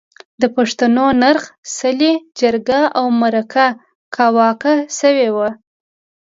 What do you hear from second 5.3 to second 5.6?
ده.